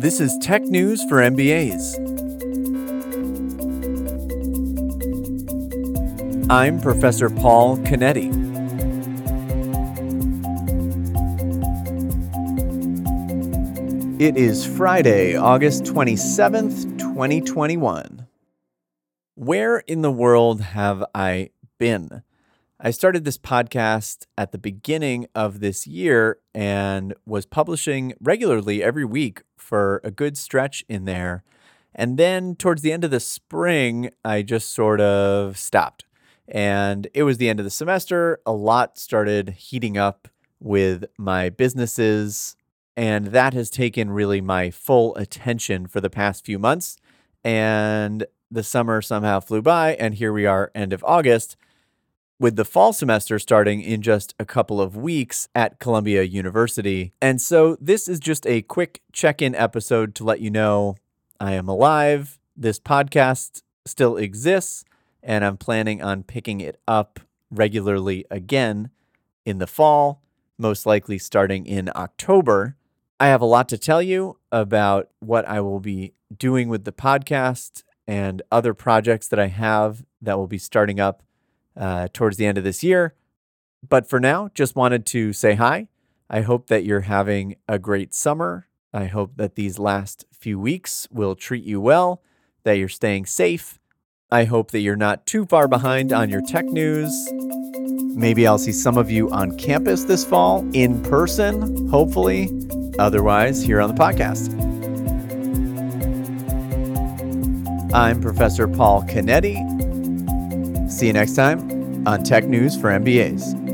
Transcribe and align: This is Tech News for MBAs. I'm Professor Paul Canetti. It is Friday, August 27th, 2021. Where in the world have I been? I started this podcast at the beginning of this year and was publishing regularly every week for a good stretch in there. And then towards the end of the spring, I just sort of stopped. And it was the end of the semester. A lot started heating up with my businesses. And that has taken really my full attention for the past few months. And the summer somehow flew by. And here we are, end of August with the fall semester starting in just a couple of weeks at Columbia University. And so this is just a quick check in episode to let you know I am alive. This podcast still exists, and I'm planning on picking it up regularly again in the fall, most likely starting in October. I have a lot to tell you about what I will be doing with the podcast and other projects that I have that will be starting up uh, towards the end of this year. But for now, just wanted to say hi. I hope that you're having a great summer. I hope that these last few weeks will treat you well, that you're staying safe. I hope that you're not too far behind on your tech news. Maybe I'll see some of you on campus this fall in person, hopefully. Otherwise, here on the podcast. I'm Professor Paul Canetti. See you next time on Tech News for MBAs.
This 0.00 0.18
is 0.18 0.38
Tech 0.38 0.62
News 0.62 1.04
for 1.04 1.16
MBAs. 1.16 1.94
I'm 6.48 6.80
Professor 6.80 7.28
Paul 7.28 7.76
Canetti. 7.76 8.30
It 14.18 14.38
is 14.38 14.64
Friday, 14.64 15.36
August 15.36 15.84
27th, 15.84 16.98
2021. 16.98 18.26
Where 19.34 19.80
in 19.80 20.00
the 20.00 20.10
world 20.10 20.62
have 20.62 21.04
I 21.14 21.50
been? 21.78 22.22
I 22.82 22.92
started 22.92 23.26
this 23.26 23.36
podcast 23.36 24.24
at 24.38 24.52
the 24.52 24.58
beginning 24.58 25.26
of 25.34 25.60
this 25.60 25.86
year 25.86 26.38
and 26.54 27.12
was 27.26 27.44
publishing 27.44 28.14
regularly 28.22 28.82
every 28.82 29.04
week 29.04 29.42
for 29.58 30.00
a 30.02 30.10
good 30.10 30.38
stretch 30.38 30.82
in 30.88 31.04
there. 31.04 31.44
And 31.94 32.16
then 32.16 32.56
towards 32.56 32.80
the 32.80 32.90
end 32.90 33.04
of 33.04 33.10
the 33.10 33.20
spring, 33.20 34.08
I 34.24 34.40
just 34.40 34.72
sort 34.72 34.98
of 35.02 35.58
stopped. 35.58 36.06
And 36.48 37.06
it 37.12 37.24
was 37.24 37.36
the 37.36 37.50
end 37.50 37.60
of 37.60 37.64
the 37.64 37.70
semester. 37.70 38.40
A 38.46 38.52
lot 38.52 38.96
started 38.96 39.50
heating 39.50 39.98
up 39.98 40.28
with 40.58 41.04
my 41.18 41.50
businesses. 41.50 42.56
And 42.96 43.26
that 43.26 43.52
has 43.52 43.68
taken 43.68 44.10
really 44.10 44.40
my 44.40 44.70
full 44.70 45.14
attention 45.16 45.86
for 45.86 46.00
the 46.00 46.08
past 46.08 46.46
few 46.46 46.58
months. 46.58 46.96
And 47.44 48.24
the 48.50 48.62
summer 48.62 49.02
somehow 49.02 49.40
flew 49.40 49.60
by. 49.60 49.96
And 49.96 50.14
here 50.14 50.32
we 50.32 50.46
are, 50.46 50.70
end 50.74 50.94
of 50.94 51.04
August 51.04 51.58
with 52.40 52.56
the 52.56 52.64
fall 52.64 52.90
semester 52.94 53.38
starting 53.38 53.82
in 53.82 54.00
just 54.00 54.34
a 54.38 54.46
couple 54.46 54.80
of 54.80 54.96
weeks 54.96 55.46
at 55.54 55.78
Columbia 55.78 56.22
University. 56.22 57.12
And 57.20 57.38
so 57.38 57.76
this 57.78 58.08
is 58.08 58.18
just 58.18 58.46
a 58.46 58.62
quick 58.62 59.02
check 59.12 59.42
in 59.42 59.54
episode 59.54 60.14
to 60.14 60.24
let 60.24 60.40
you 60.40 60.50
know 60.50 60.96
I 61.38 61.52
am 61.52 61.68
alive. 61.68 62.38
This 62.56 62.80
podcast 62.80 63.60
still 63.84 64.16
exists, 64.16 64.86
and 65.22 65.44
I'm 65.44 65.58
planning 65.58 66.02
on 66.02 66.22
picking 66.22 66.62
it 66.62 66.80
up 66.88 67.20
regularly 67.50 68.24
again 68.30 68.88
in 69.44 69.58
the 69.58 69.66
fall, 69.66 70.22
most 70.56 70.86
likely 70.86 71.18
starting 71.18 71.66
in 71.66 71.90
October. 71.94 72.74
I 73.20 73.26
have 73.26 73.42
a 73.42 73.46
lot 73.46 73.68
to 73.68 73.76
tell 73.76 74.00
you 74.00 74.38
about 74.50 75.10
what 75.18 75.46
I 75.46 75.60
will 75.60 75.80
be 75.80 76.14
doing 76.34 76.70
with 76.70 76.84
the 76.84 76.92
podcast 76.92 77.82
and 78.08 78.40
other 78.50 78.72
projects 78.72 79.28
that 79.28 79.38
I 79.38 79.48
have 79.48 80.04
that 80.22 80.38
will 80.38 80.46
be 80.46 80.58
starting 80.58 80.98
up 80.98 81.22
uh, 81.80 82.06
towards 82.12 82.36
the 82.36 82.46
end 82.46 82.58
of 82.58 82.64
this 82.64 82.84
year. 82.84 83.14
But 83.88 84.08
for 84.08 84.20
now, 84.20 84.50
just 84.54 84.76
wanted 84.76 85.06
to 85.06 85.32
say 85.32 85.54
hi. 85.54 85.88
I 86.28 86.42
hope 86.42 86.68
that 86.68 86.84
you're 86.84 87.00
having 87.00 87.56
a 87.66 87.78
great 87.78 88.14
summer. 88.14 88.68
I 88.92 89.06
hope 89.06 89.32
that 89.36 89.54
these 89.54 89.78
last 89.78 90.26
few 90.32 90.60
weeks 90.60 91.08
will 91.10 91.34
treat 91.34 91.64
you 91.64 91.80
well, 91.80 92.22
that 92.64 92.74
you're 92.74 92.88
staying 92.88 93.26
safe. 93.26 93.78
I 94.30 94.44
hope 94.44 94.70
that 94.70 94.80
you're 94.80 94.94
not 94.94 95.26
too 95.26 95.46
far 95.46 95.66
behind 95.66 96.12
on 96.12 96.30
your 96.30 96.42
tech 96.42 96.66
news. 96.66 97.10
Maybe 98.14 98.46
I'll 98.46 98.58
see 98.58 98.72
some 98.72 98.96
of 98.96 99.10
you 99.10 99.30
on 99.30 99.56
campus 99.56 100.04
this 100.04 100.24
fall 100.24 100.68
in 100.72 101.02
person, 101.02 101.88
hopefully. 101.88 102.48
Otherwise, 102.98 103.62
here 103.62 103.80
on 103.80 103.92
the 103.92 104.00
podcast. 104.00 104.52
I'm 107.92 108.20
Professor 108.20 108.68
Paul 108.68 109.02
Canetti. 109.02 109.89
See 110.90 111.06
you 111.06 111.12
next 111.12 111.34
time 111.34 112.06
on 112.06 112.24
Tech 112.24 112.44
News 112.44 112.78
for 112.78 112.90
MBAs. 112.90 113.69